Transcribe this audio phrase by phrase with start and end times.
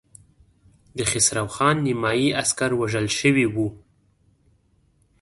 [0.97, 3.67] د خسرو خان نيمايي عسکر وژل شوي وو.